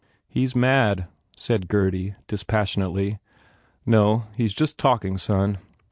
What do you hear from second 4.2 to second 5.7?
He s just talking, son."